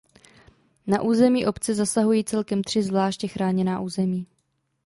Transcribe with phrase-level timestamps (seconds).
[0.87, 4.27] Na území obce zasahují celkem tři zvláště chráněná území.